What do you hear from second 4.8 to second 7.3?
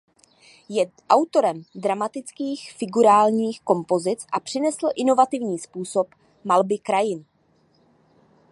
inovativní způsob malby krajin.